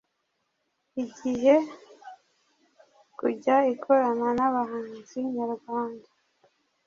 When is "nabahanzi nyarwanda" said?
4.37-6.07